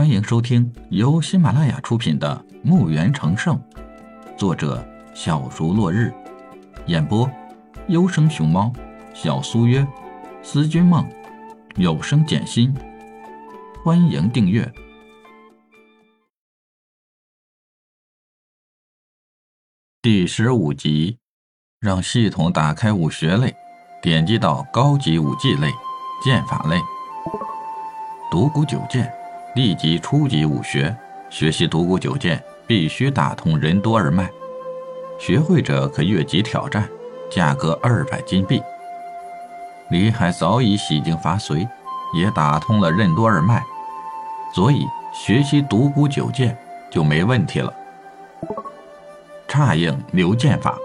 [0.00, 3.54] 欢迎收听由喜马拉雅出品的《墓园成圣》，
[4.34, 4.82] 作者
[5.14, 6.10] 小竹落日，
[6.86, 7.30] 演播
[7.88, 8.72] 优生熊猫、
[9.12, 9.86] 小苏约、
[10.42, 11.06] 思君梦、
[11.76, 12.74] 有声简心。
[13.84, 14.72] 欢迎订阅
[20.00, 21.18] 第十五集。
[21.78, 23.54] 让系统打开武学类，
[24.00, 25.70] 点击到高级武技类、
[26.24, 26.80] 剑法类。
[28.30, 29.12] 独孤九剑，
[29.54, 30.96] 立即初级武学。
[31.28, 34.28] 学习独孤九剑必须打通任督二脉，
[35.16, 36.88] 学会者可越级挑战，
[37.30, 38.60] 价格二百金币。
[39.90, 41.68] 李海早已洗净法髓，
[42.16, 43.62] 也打通了任督二脉，
[44.52, 46.58] 所以学习独孤九剑
[46.90, 47.72] 就没问题了。
[49.46, 50.76] 差应流剑法。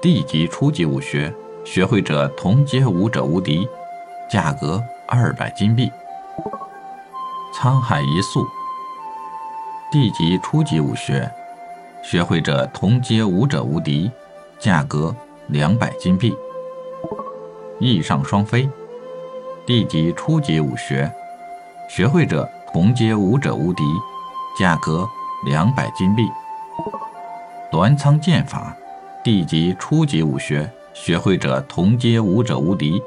[0.00, 1.32] 地级初级武学，
[1.64, 3.66] 学会者同阶武者无敌，
[4.30, 5.90] 价格二百金币。
[7.52, 8.46] 沧海一粟。
[9.90, 11.30] 地级初级武学，
[12.02, 14.10] 学会者同阶武者无敌，
[14.58, 15.14] 价格
[15.48, 16.34] 两百金币。
[17.78, 18.68] 翼上双飞。
[19.66, 21.12] 地级初级武学，
[21.88, 23.84] 学会者同阶武者无敌，
[24.58, 25.06] 价格
[25.46, 26.26] 两百金币。
[27.70, 28.74] 短仓剑法。
[29.24, 33.00] 地级初级武学，学会者同阶武者无敌，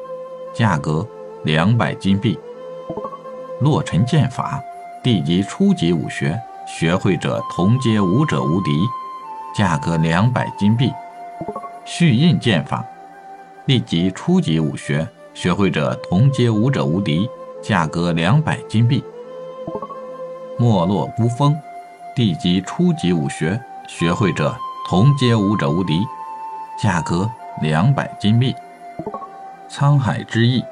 [0.54, 1.06] 价格
[1.44, 2.40] 两百金币。
[3.62, 4.62] 洛尘剑法，
[5.02, 8.72] 地级初级武学，学会者同阶武者无敌，
[9.56, 10.92] 价格两百金币。
[11.86, 12.84] 续印剑法，
[13.66, 17.30] 地级初级武学，学会者同阶武者无敌，
[17.62, 19.04] 价格两百金币。
[20.58, 21.58] 没落孤峰，
[22.16, 24.56] 地级初级武学，学会者。
[24.88, 26.06] 同阶武者无敌，
[26.80, 27.28] 价格
[27.60, 28.54] 两百金币。
[29.68, 30.64] 沧海之翼，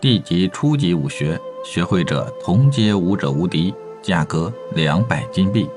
[0.00, 5.68] 地级初级武学，学会者同阶武者无敌，价格两百金币。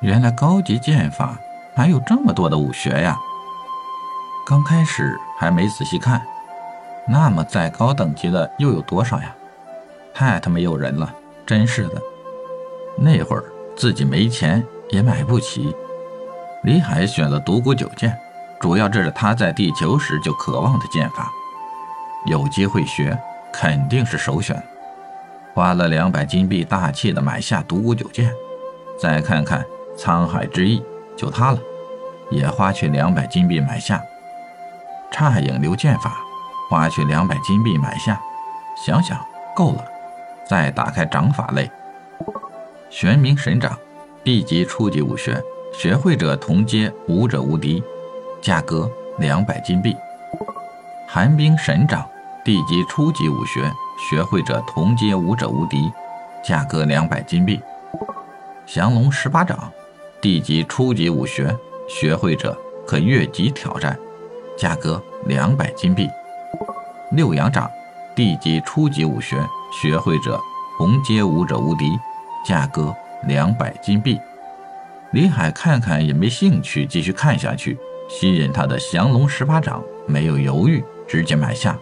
[0.00, 1.36] 原来高级剑法
[1.74, 3.18] 还有这么多的武学呀！
[4.46, 6.22] 刚开始还没仔细看，
[7.08, 9.34] 那么再高等级的又有多少呀？
[10.14, 11.12] 太他妈诱人了，
[11.44, 12.00] 真是的。
[12.96, 15.74] 那会儿自己没钱也买不起。
[16.62, 18.16] 李海选了独孤九剑，
[18.60, 21.30] 主要这是他在地球时就渴望的剑法，
[22.26, 23.18] 有机会学
[23.52, 24.62] 肯定是首选。
[25.54, 28.34] 花了两百金币，大气的买下独孤九剑。
[29.00, 29.64] 再看看
[29.96, 30.82] 沧海之翼，
[31.16, 31.58] 就他了，
[32.28, 34.02] 也花去两百金币买下。
[35.12, 36.16] 差影流剑法，
[36.68, 38.20] 花去两百金币买下。
[38.84, 39.16] 想想
[39.54, 39.84] 够了，
[40.44, 41.70] 再打开掌法类，
[42.90, 43.78] 玄冥神掌，
[44.24, 45.40] 地级初级武学。
[45.72, 47.82] 学会者同阶武者无敌，
[48.40, 49.96] 价格两百金币。
[51.06, 52.04] 寒冰神掌，
[52.44, 55.90] 地级初级武学，学会者同阶武者无敌，
[56.44, 57.60] 价格两百金币。
[58.66, 59.70] 降龙十八掌，
[60.20, 61.56] 地级初级武学，
[61.88, 62.56] 学会者
[62.86, 63.98] 可越级挑战，
[64.56, 66.08] 价格两百金币。
[67.12, 67.70] 六阳掌，
[68.14, 69.36] 地级初级武学，
[69.72, 70.40] 学会者
[70.78, 71.98] 同阶武者无敌，
[72.44, 72.94] 价格
[73.26, 74.18] 两百金币。
[75.12, 77.78] 李海看看也没兴趣继续看下去，
[78.08, 81.78] 吸引他的降龙十八掌没有犹豫，直接买下。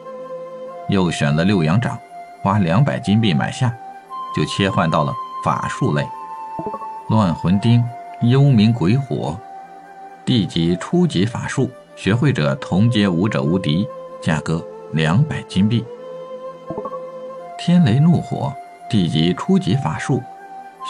[0.89, 1.99] 又选了六阳掌，
[2.43, 3.75] 花两百金币买下，
[4.35, 5.13] 就切换到了
[5.45, 6.07] 法术类。
[7.09, 7.85] 乱魂钉，
[8.23, 9.39] 幽冥鬼火，
[10.25, 13.87] 地级初级法术，学会者同阶武者无敌，
[14.21, 15.85] 价格两百金币。
[17.59, 18.53] 天雷怒火，
[18.89, 20.23] 地级初级法术，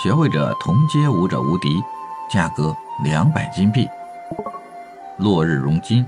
[0.03, 1.69] 学会者同阶武者无敌。
[2.31, 2.75] 价格
[3.05, 3.87] 两百金币。
[5.19, 6.07] 落日熔金，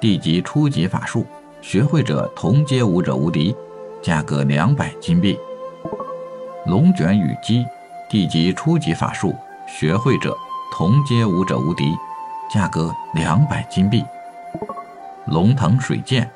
[0.00, 1.24] 地级初级法术，
[1.62, 3.54] 学会者同阶武者无敌，
[4.02, 5.38] 价格两百金币。
[6.66, 7.64] 龙卷雨击，
[8.08, 9.34] 地级初级法术，
[9.66, 10.36] 学会者
[10.72, 11.84] 同阶武者无敌，
[12.52, 14.04] 价格两百金币。
[15.26, 16.30] 龙腾水剑，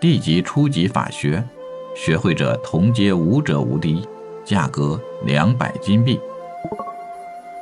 [0.00, 1.44] 地级初级法学，
[1.94, 4.08] 学会者同阶武者无敌，
[4.44, 6.18] 价格两百金币。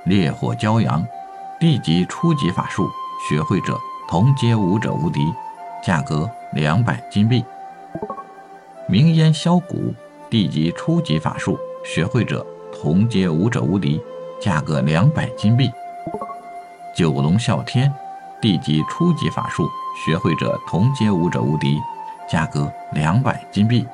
[0.05, 1.05] 烈火骄阳。
[1.61, 2.89] 地级初级法术，
[3.29, 3.77] 学会者
[4.09, 5.19] 同阶武者无敌，
[5.83, 7.45] 价格两百金币。
[8.89, 9.95] 明烟削骨，
[10.31, 14.01] 地级初级法术，学会者同阶武者无敌，
[14.41, 15.71] 价格两百金币。
[16.95, 17.93] 九龙啸天，
[18.41, 19.69] 地级初级法术，
[20.05, 21.77] 学会者同阶武者无敌，
[22.29, 23.87] 价格两百金币。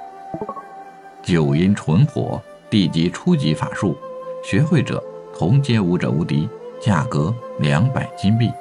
[1.22, 2.40] 九阴纯火，
[2.70, 3.96] 地级初级法术，
[4.44, 5.02] 学会者
[5.36, 6.48] 同阶武者无敌。
[6.80, 8.52] 价格两百金币。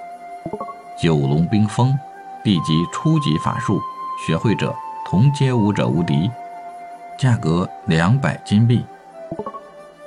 [0.97, 1.93] 九龙冰封，
[2.43, 3.81] 地级初级法术，
[4.27, 4.75] 学会者
[5.05, 6.29] 同阶武者无敌，
[7.17, 8.83] 价格两百金币。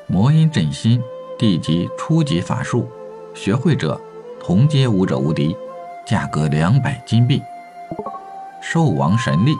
[0.07, 1.03] 魔音震心，
[1.39, 2.87] 地级初级法术，
[3.35, 3.99] 学会者
[4.39, 5.57] 同阶武者无敌，
[6.05, 7.43] 价格两百金币。
[8.61, 9.55] 兽王神力，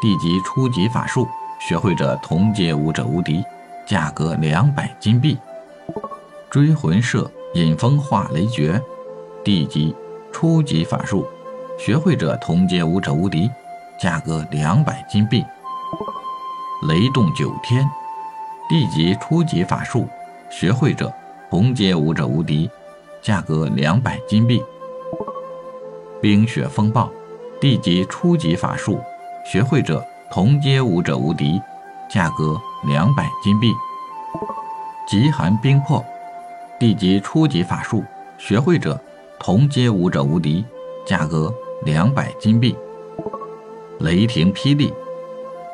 [0.00, 1.26] 地级初级法术，
[1.58, 3.42] 学会者同阶武者无敌，
[3.84, 5.36] 价格两百金币。
[6.48, 8.80] 追魂射引风化雷诀，
[9.42, 9.92] 地级
[10.30, 11.26] 初级法术，
[11.78, 13.50] 学会者同阶武者无敌，
[13.98, 15.44] 价格两百金币。
[16.88, 17.88] 雷动九天，
[18.68, 20.08] 地级初级法术，
[20.50, 21.12] 学会者
[21.50, 22.70] 同阶武者无敌，
[23.20, 24.62] 价格两百金币。
[26.20, 27.10] 冰雪风暴。
[27.60, 29.00] 地级初级法术，
[29.46, 31.62] 学会者同阶武者无敌，
[32.10, 33.72] 价格两百金币。
[35.06, 36.04] 极寒冰魄，
[36.78, 38.04] 地级初级法术，
[38.36, 39.00] 学会者
[39.38, 40.62] 同阶武者无敌，
[41.06, 41.50] 价格
[41.84, 42.76] 两百金币。
[44.00, 44.92] 雷霆霹雳，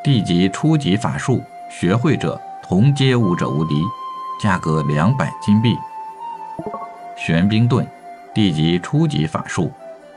[0.05, 3.75] 地级初级法术，学会者同阶武者无敌，
[4.43, 5.75] 价格两百金币。
[7.17, 7.87] 玄冰盾，
[8.35, 9.71] 地级初级法术，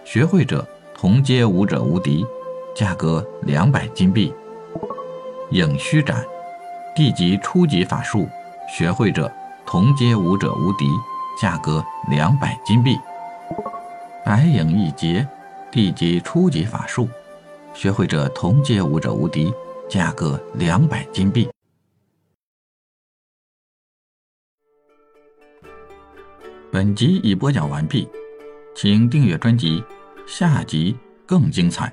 [0.03, 0.65] 学会者。
[0.95, 2.25] 同阶武者无敌，
[2.73, 4.33] 价格两百金币。
[5.49, 6.23] 影虚斩，
[6.95, 8.29] 地级初级法术，
[8.69, 9.29] 学会者
[9.65, 10.85] 同阶武者无敌，
[11.41, 12.97] 价格两百金币。
[14.23, 15.27] 白影一劫，
[15.73, 17.09] 地级初级法术，
[17.73, 19.51] 学会者同阶武者无敌，
[19.89, 21.49] 价格两百金币。
[26.71, 28.07] 本集已播讲完毕，
[28.75, 29.83] 请订阅专辑。
[30.27, 31.91] 下集更精彩。